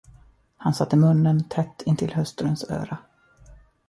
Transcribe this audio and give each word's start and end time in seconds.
Han 0.57 0.73
satte 0.73 0.95
munnen 0.95 1.43
tätt 1.49 1.81
intill 1.85 2.13
hustruns 2.13 2.63
öra. 2.69 2.97